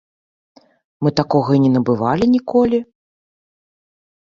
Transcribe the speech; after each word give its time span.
Мы 1.07 1.11
такога 1.19 1.51
і 1.59 1.61
не 1.67 1.71
набывалі 1.75 2.25
ніколі! 2.35 2.83